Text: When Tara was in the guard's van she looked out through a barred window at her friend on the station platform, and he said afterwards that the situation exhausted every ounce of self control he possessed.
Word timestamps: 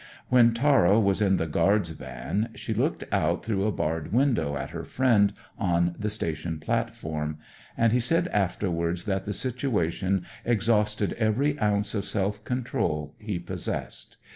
When 0.29 0.51
Tara 0.51 0.99
was 0.99 1.21
in 1.21 1.37
the 1.37 1.45
guard's 1.45 1.91
van 1.91 2.49
she 2.55 2.73
looked 2.73 3.03
out 3.11 3.45
through 3.45 3.65
a 3.67 3.71
barred 3.71 4.11
window 4.11 4.57
at 4.57 4.71
her 4.71 4.83
friend 4.83 5.31
on 5.59 5.95
the 5.99 6.09
station 6.09 6.59
platform, 6.59 7.37
and 7.77 7.93
he 7.93 7.99
said 7.99 8.27
afterwards 8.29 9.05
that 9.05 9.25
the 9.25 9.33
situation 9.33 10.25
exhausted 10.43 11.13
every 11.19 11.59
ounce 11.59 11.93
of 11.93 12.05
self 12.05 12.43
control 12.43 13.13
he 13.19 13.37
possessed. 13.37 14.17